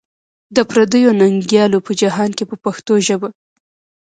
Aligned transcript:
د 0.55 0.57
پردیو 0.69 1.17
ننګیالیو 1.21 1.85
په 1.87 1.91
جهان 2.01 2.29
کې 2.37 2.43
په 2.49 2.55
پښتو 2.63 2.93
ژبه. 3.07 3.29